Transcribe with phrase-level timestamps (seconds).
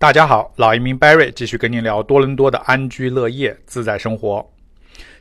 [0.00, 4.48] 大家好，老移民 Barry 继续跟您聊多伦多的安居乐业、自在生活。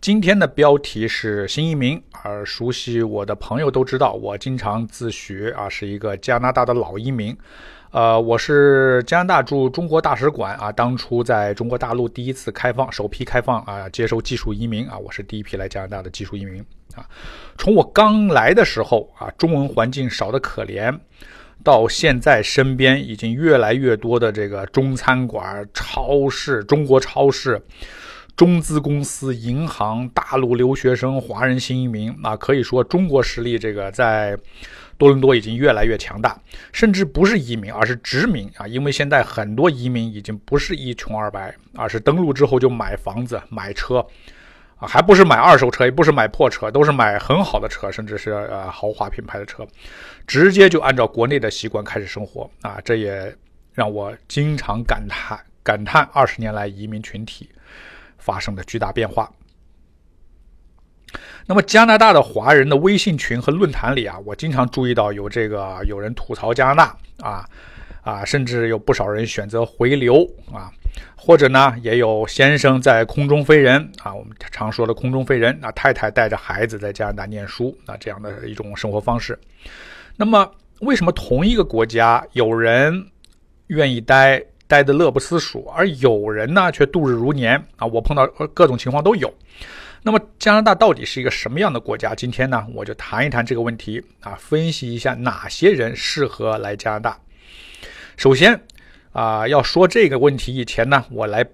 [0.00, 7.36] 今天的标题是新移民，而熟悉我的朋友都知道，我经常自诩啊是一个加拿大的老移民。
[7.90, 16.64] 呃，我是加拿大驻中国大使馆啊，当初在中国大陆第一次开放、首批开放啊，接收技术移民啊，我是第一批来加拿大的技术移民
[16.94, 17.04] 啊。
[17.58, 20.96] 从我刚来的时候啊，中文环境少得可怜。
[21.62, 27.60] 到现在，身边已经越来越多的这个中餐馆、超市、中国超市、
[28.36, 34.36] 中资公司、银行、大陆留学生、华人新移民啊，可以说中国实力这个在
[34.96, 36.38] 多伦多已经越来越强大，
[36.72, 38.66] 甚至不是移民，而是殖民啊！
[38.66, 44.04] 因为现在很多移民已经不是一穷二白，而是登陆之后就买房子、买车。
[44.80, 49.66] 啊，还不是买二手车，也不是买破车，都是买很好的车，甚至是呃豪华品牌的车，
[50.26, 52.80] 直接就按照国内的习惯开始生活啊！
[52.82, 53.36] 这也
[53.74, 57.50] 让我经常感叹感叹二十年来移民群体
[58.16, 59.30] 发生的巨大变化。
[61.46, 67.44] 那么加拿大的华人的微信群和论坛里啊，我经常注意到有这个有人吐槽加拿大啊
[68.02, 70.72] 啊，甚至有不少人选择回流啊。
[71.16, 79.38] 或者呢，也有先生在空中飞人啊，我们常说的空中飞人那，太太带着孩子在加拿大念书啊，这样的一种生活方式。
[80.16, 83.06] 那么，为什么同一个国家有人
[83.66, 87.86] 愿意待，待得乐不思蜀，而有人呢却度日如年啊？
[87.86, 89.32] 我碰到各种情况都有。
[90.02, 92.14] 那么，加拿大到底是一个什么样的国家？
[92.14, 97.18] 今天呢，我就谈一谈这个问题啊，分析一下哪些人适合来加拿大。
[98.16, 98.58] 首先。
[99.12, 101.44] 啊，要说这个问题以前呢，我来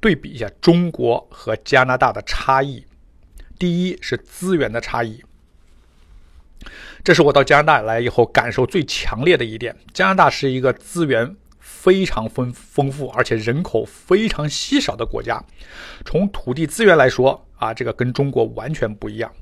[0.00, 2.84] 对比一下中国和加拿大的差异。
[3.58, 5.22] 第一是资源的差异，
[7.04, 9.74] 这是我到加拿大来以后感受最强烈的一点。
[9.92, 15.42] 加拿大是一个资源非常丰丰富，而且人口非常稀少的国家。
[16.04, 19.32] 从土地资源来说，啊，这个跟中国完全不一样。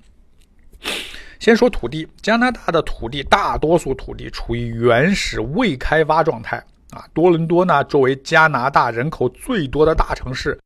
[1.41, 6.63] 先说土地，加拿大的土地大多数土地处于原始未开发状态。
[6.93, 10.59] 啊，多伦多呢，作为加拿大人口最多的大城市，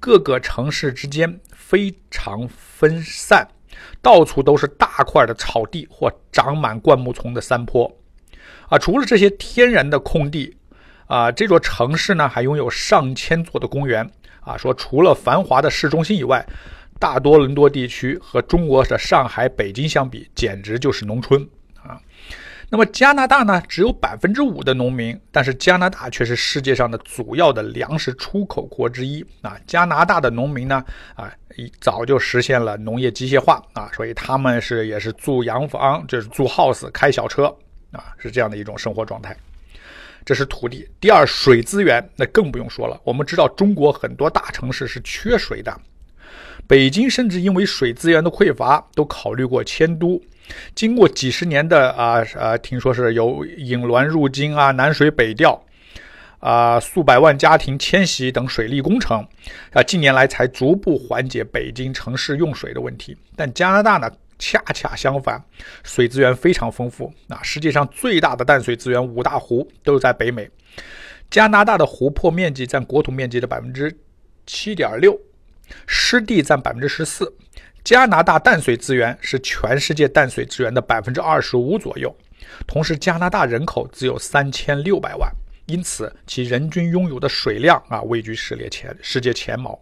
[0.00, 3.46] 各个城市之间非常分散，
[4.02, 7.90] 到处都是大块的草地或长满灌木丛的山坡。
[8.68, 10.56] 啊，除了这些天然的空地，
[11.06, 14.10] 啊，这座城市呢还拥有上千座的公园。
[14.40, 16.46] 啊，说除了繁华的市中心以外，
[16.98, 21.46] 大多伦多地区和中国的上海、北京相比，简直就是农村
[21.82, 22.00] 啊。
[22.70, 29.56] 那么加拿大呢，只有百分之五的农民，但是加拿大却是世界上的主要的粮食出口国之一啊。
[29.66, 30.84] 加拿大的农民呢，
[31.14, 31.32] 啊，
[31.80, 37.46] 早就实现了农业机械化啊，所以他们是也是住洋房，就是住 house，开小车
[37.90, 39.34] 啊，是这样的一种生活状态。
[40.26, 40.86] 这是土地。
[41.00, 43.00] 第二，水资源那更不用说了。
[43.02, 45.74] 我们知道中国很多大城市是缺水的，
[46.66, 50.20] 北京甚至因为水资源的匮乏，都考虑过迁都。
[50.74, 55.62] 经过几十年的啊啊，听说是有引滦入京啊、南水北调
[56.40, 59.26] 啊、数百万家庭迁徙等水利工程
[59.72, 63.16] 啊，近年来才逐步缓解北京城市用水的问题。
[63.34, 65.42] 但加拿大呢，恰恰相反，
[65.82, 67.42] 水资源非常丰富啊。
[67.42, 70.48] 世界上最大的淡水资源五大湖都在北美，
[71.28, 73.92] 加拿大的湖泊面积占国土面积的百分之
[74.46, 75.18] 七点六，
[75.88, 77.34] 湿地占百分之十四。
[77.84, 82.14] 加拿大淡水资源是全世界淡水资源的百分之二十五左右，
[82.66, 85.30] 同时加拿大人口只有三千六百万，
[85.66, 89.80] 因此其人均拥有的水量啊位居世界前世界前茅。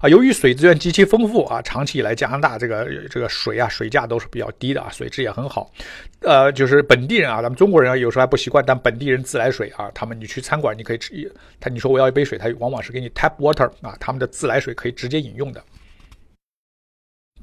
[0.00, 5.72] 啊，由于水资源极其丰富啊，长期以来加拿大这个这个水啊水价都是比较低的啊，水质也很好。
[6.20, 15.62] 呃，就是本地人啊，咱们中国人啊有时候还不习惯，但本地人自来水啊，他们你去餐馆你可以吃，他你说我要一杯水，他往往是给你 tap water 啊，他们的自来水可以直接饮用的。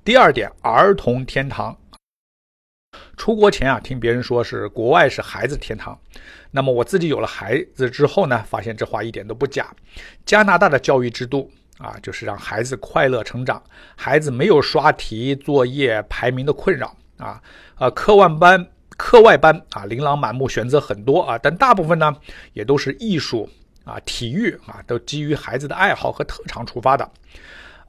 [0.09, 1.77] 第二点，儿童天堂。
[3.15, 5.95] 出国前啊，听别人说是国外是孩子天堂，
[6.49, 9.71] 那么我自己有了孩子之后呢，发现这话一点都不假。
[10.25, 13.61] 加拿大的教育制度啊，就是让孩子快乐成长，
[13.95, 17.39] 孩子没有刷题、作业、排名的困扰啊，
[17.77, 18.67] 呃，课外班、
[18.97, 22.11] 课外班啊，琳琅满目，选择很多啊，但大部分呢，
[22.53, 23.47] 也都是艺术
[23.83, 27.07] 啊、体育啊，都基于孩子的爱好和特长出发的。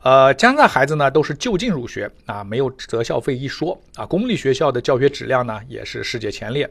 [0.02, 4.06] 呃，加拿大孩子呢都是就近入学啊，没有择校费一说啊。
[4.06, 6.69] 公立学校的教学质量呢也是世界前列，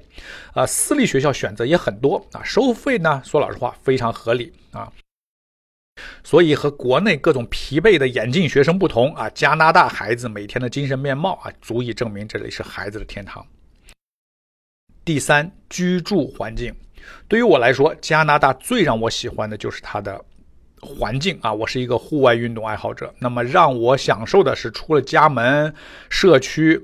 [0.54, 4.92] 啊，私立学校选择也很多啊，收费呢说老实话非常合理啊。
[6.24, 13.46] 所以和国内各种疲惫的眼镜学生不同啊，加拿大孩子每天的精神面貌啊，足以证明这里是孩子的天堂。
[15.06, 16.74] 第三，居住环境，
[17.28, 20.24] 对于我来说，加拿大最让我喜欢的就是它的
[20.82, 21.54] 环境啊！
[21.54, 25.74] 我是一个户外运动爱好者，那么让我享受的是，除了家门、
[26.10, 26.80] 社区、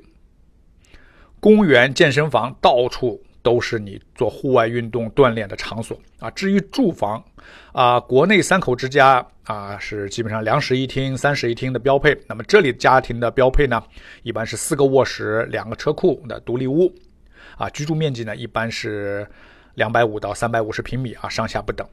[1.39, 6.29] 公园、健身房，到处都是你做户外运动锻炼的场所啊。
[6.31, 7.23] 至于住房
[7.71, 13.83] 啊，国内三口之家啊是基本上两室一厅、三室一厅的标配，那么这里家庭的标配呢，
[14.23, 16.93] 一般是四个卧室、两个车库的独立屋
[17.57, 19.27] 啊，居住面积呢一般是。
[19.75, 21.85] 两百五到三百五十平米啊，上下不等。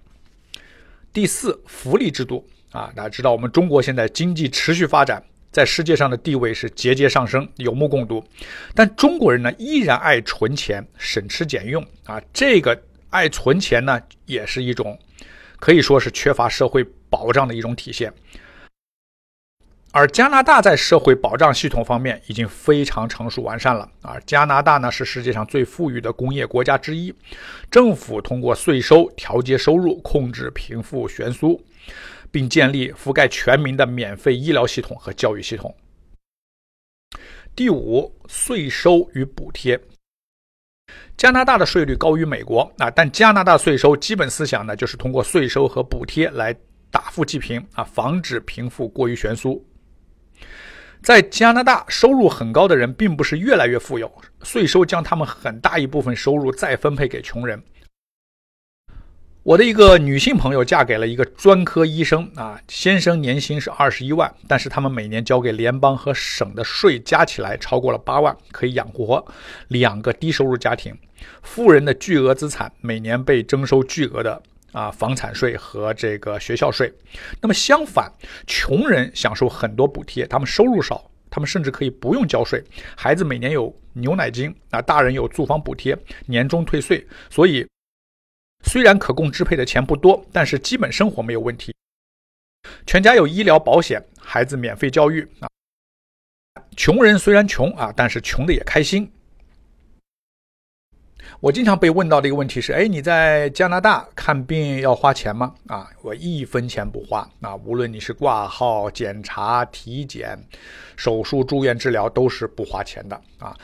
[1.12, 8.25] 第四，福利制度啊，大家知道我们中国现在经济持续发展，在世界上的地位是节节上升，有目共睹。
[8.75, 12.81] 但中国人呢，依然爱存钱、省吃俭用啊，这个
[13.11, 14.99] 爱存钱呢，也是一种
[15.61, 18.11] 可以说是缺乏社会保障的一种体现。
[19.94, 24.19] 而加拿大在社会保障系统方面已经非常成熟完善了啊！
[24.25, 27.15] 加拿大呢是世界上最富裕的工业国家之一，
[27.71, 31.62] 政府通过税收调节收入，控制贫富悬殊，
[32.31, 35.77] 并建立覆盖全民的免费医疗系统和教育系统。
[37.55, 39.79] 第五，税收与补贴。
[41.19, 46.56] 加拿大的税率高于美国啊，但加拿大税收基本思想呢，就是通过税收和补贴来
[46.91, 49.62] 打富济贫啊，防止贫富过于悬殊。
[51.03, 54.11] 在加拿大，收入很高的人并不是越来越富有，
[54.43, 57.61] 税收将他们很大一部分收入再分配给穷人。
[59.43, 69.27] 我的一个女性朋友嫁给了一个专科医生啊，先生年薪是二十一万，但是他们每年交给联邦和省的税加起来超过了八万，可以养活
[69.67, 70.97] 两个低收入家庭。
[71.43, 74.41] 富人的巨额资产每年被征收巨额的。
[74.72, 76.92] 啊，房产税和这个学校税。
[77.40, 78.10] 那么相反，
[78.46, 82.62] 穷人享受很多补贴，他们收入少，他们甚至可以不用交税。
[82.96, 85.96] 孩子每年有牛奶金啊，大人有住房补贴，
[86.26, 87.06] 年终退税。
[87.30, 87.66] 所以，
[88.64, 91.74] 虽然可供支配的钱不多，但是基本生活没有问题。
[92.86, 95.48] 全家有医疗保险，孩子免费教育啊。
[96.76, 99.10] 穷人虽然穷啊，但是穷的也开心。
[101.40, 105.52] 我经常被问到的一个问题是：哎，你在加拿大看病要花钱吗？
[105.67, 107.29] 啊，我一分钱不花。
[107.40, 110.38] 啊，无论你是挂号、检查、体检、
[110.96, 113.20] 手术、住院治疗，都是不花钱的。
[113.38, 113.56] 啊，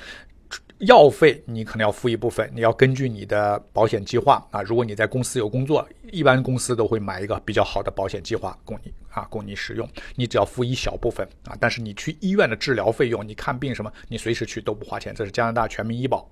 [0.79, 4.44] 药费你可能要付一部分，你要根据你的保险计划。
[4.50, 9.88] 啊，如果你在公司有工作，一般公司都会买一个比较好的保险计划供你啊，供你使用。
[10.17, 15.15] 你只要付一小部分啊，但是你去医院的治疗费用，你看病什么，你随时去都不花钱。
[15.15, 16.29] 这是加拿大全民医保。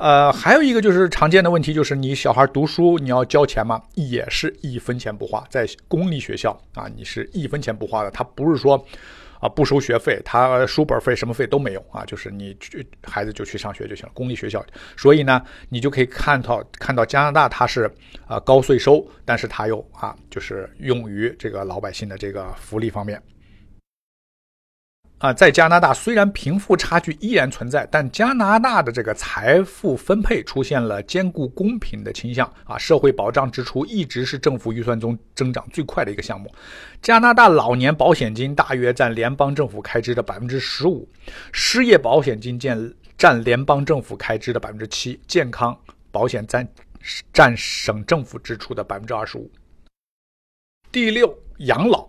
[0.00, 3.82] 呃，还有一个就是常见的问题，就是你小孩读书你要交钱吗？
[3.94, 8.10] 也是一分钱不花，在公立学校啊，你是一分钱不花的。
[8.10, 8.82] 他不是说
[9.40, 14.12] 啊不收学费，他书本费什么费都没有啊，就是你去孩子就去上学就行了。
[14.14, 14.64] 公立学校，
[14.96, 17.90] 所以呢，你就可以看到看到加拿大它是
[18.26, 23.22] 啊高税收，但是它又啊就是用于这个老百姓的这个福利方面。
[25.20, 32.50] 啊，在加拿大，虽然贫富差距依然存在，但加拿大的这个财富分配出现了兼顾公平的倾向。
[32.64, 36.50] 啊，社会保障支出一直是政府预算中增长最快的一个项目。
[37.02, 41.06] 加拿大老年保险金大约占联邦政府开支的百分之十五，
[41.52, 45.78] 失业保险金占占联邦政府开支的百分之七，健康
[46.10, 46.66] 保险占
[47.30, 49.50] 占省政府支出的百分之二十五。
[50.90, 52.08] 第六，养老。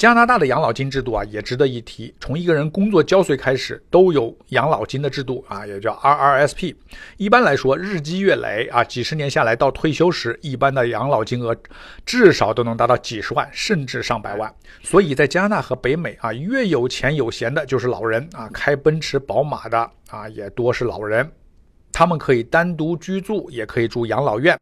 [0.00, 2.14] 加拿大的养老金制度啊，也值得一提。
[2.18, 6.74] 从一个人工作交税开始，都有养老金的制度啊，也叫 RRSP。
[7.18, 11.54] 一般来说，日积月累啊，几十年下来，到退休时，一般的养老金额
[12.06, 14.50] 至少都能达到几十万，甚至上百万。
[14.82, 21.30] 所以在加拿大和北美啊，越有钱有闲的就是老人啊，开奔驰、宝马的啊，也多是老人。
[21.92, 24.58] 他们可以单独居住，也可以住养老院。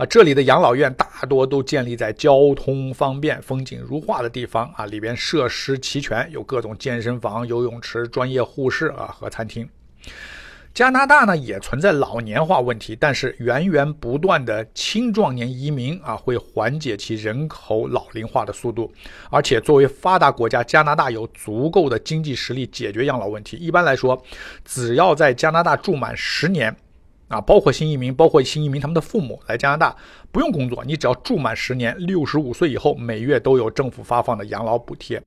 [0.00, 9.68] 啊，这里的养老院大多都建立在交通方便、风景如画的地方啊，里边设施齐全，有各种健身房、游泳池、专业护士啊和餐厅。
[10.72, 18.90] 加拿大呢也存在老年化问题，但是源源不断的青壮年移民啊会缓解其人口老龄化的速度，
[19.28, 23.58] 而且作为发达国家，加拿大有足够的经济实力解决养老问题。
[23.58, 24.24] 一般来说，
[24.64, 26.74] 只要在加拿大住满十年。
[27.30, 29.96] 啊，包括新移民，包括新移民他们的父母来加拿大
[30.32, 35.22] 不用工作，你只要住满十年，六十五岁以后每月都有政府发放的养老补贴。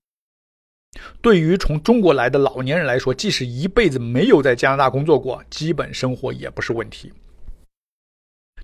[1.21, 7.11] 对于从中国来的老年人来说，即使一辈子没有在加拿大工作过，基本生活也不是问题。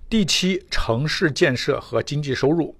[0.08, 2.76] 第七，城市建设和经济收入。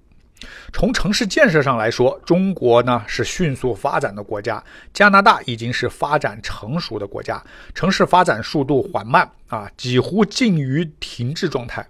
[0.73, 7.43] 从城市建设上来说，中国呢是迅速发展的国家，加拿大已经是发展成熟的国家，
[7.75, 11.87] 城市发展速度缓慢啊，几乎近于停滞状态。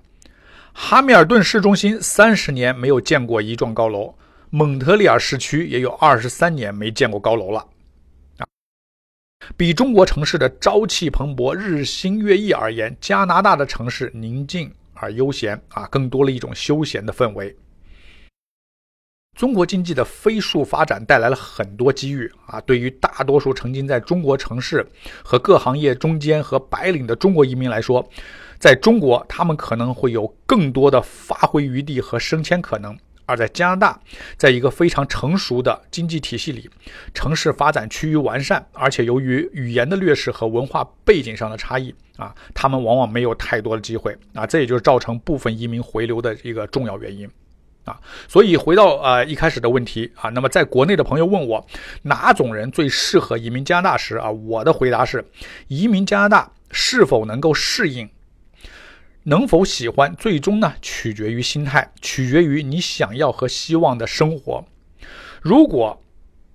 [0.74, 4.13] 哈密尔顿市中心三十年没有见过一幢高楼，
[4.50, 7.65] 蒙特利尔市区也有二十三年没见过高楼了。
[8.38, 8.48] 啊，
[9.58, 17.55] 比中国城市的朝气蓬勃、日新月异而言，加拿大的城市宁静而悠闲啊，更多了一种休闲的氛围。
[19.42, 22.62] 中国经济的飞速发展带来了很多机遇啊！
[22.62, 24.86] 对于大多数曾经在中国城市
[25.24, 28.08] 和各行业中间和白领的中国移民来说，
[28.60, 32.94] 在中国他们可能会有更多的发挥余地和升迁可能；
[33.26, 34.00] 而在加拿大，
[34.38, 36.70] 在一个非常成熟的经济体系里，
[37.14, 44.46] 城市发展趋于完善，而且由于语言的劣势和文化背景上的差异啊，他们往往没有太多的机会啊！
[44.46, 47.28] 这也就是造成部分移民回流的一个重要原因。
[47.86, 51.66] 啊，所以回到呃一开始的问题啊，那么在国内的朋友问我
[52.04, 55.26] 哪种人最适合移民加拿大时啊，我的回答是：
[55.68, 58.08] 移民加拿大是否能够适应，
[59.24, 64.64] 能否喜欢，最终呢取决于心态，取决于你想要和希望的生活。
[65.42, 66.00] 如果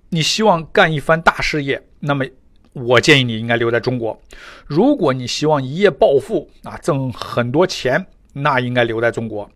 [0.09, 2.25] 你希望干一番大事业，那么
[2.71, 4.17] 我建议你应该留在中国；
[4.65, 9.49] 如果你希望一夜暴富啊，挣很多钱，那应该留在中国。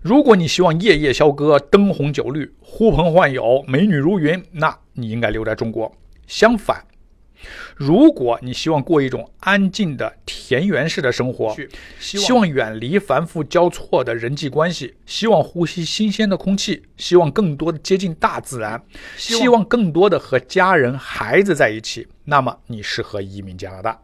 [0.00, 5.94] 如果你希望夜夜笙歌、灯红酒绿、呼朋唤友、美女如云，那你应该留在中国。
[6.26, 6.84] 相反，
[7.76, 11.54] 如果你希望过一种安静的田园式的生活，
[11.98, 18.82] 希望远离繁复交错的人际关系，希望呼吸新鲜的空气，希望更多的接近大自然，
[19.16, 24.00] 希望更多的和家人、孩子在一起，那么你适合移民加拿大。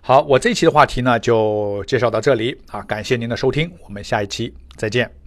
[0.00, 5.21] 好，我这一期的话题呢就介绍到这里啊，感谢您的收听，我们下一期再见。